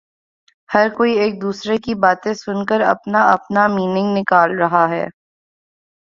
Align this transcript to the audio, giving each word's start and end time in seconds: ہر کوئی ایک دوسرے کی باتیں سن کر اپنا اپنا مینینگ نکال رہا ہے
ہر 0.69 0.87
کوئی 0.97 1.11
ایک 1.19 1.41
دوسرے 1.41 1.77
کی 1.77 1.93
باتیں 2.03 2.33
سن 2.33 2.65
کر 2.65 2.81
اپنا 2.85 3.21
اپنا 3.31 3.67
مینینگ 3.67 4.17
نکال 4.17 4.57
رہا 4.59 4.87
ہے 4.89 5.05